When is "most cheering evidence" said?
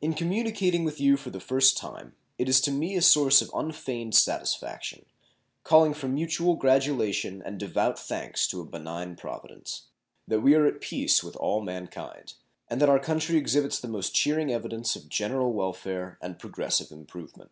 13.86-14.96